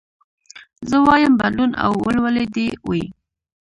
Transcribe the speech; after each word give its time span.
زه 0.89 0.95
وايم 1.07 1.33
بدلون 1.41 1.71
او 1.85 1.91
ولولې 2.05 2.45
دي 2.55 2.67
وي 2.89 3.03